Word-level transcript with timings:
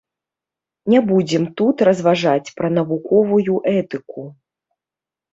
Не 0.93 0.99
будзем 1.09 1.43
тут 1.59 1.83
разважаць 1.87 2.53
пра 2.61 2.71
навуковую 2.77 3.55
этыку. 3.81 4.25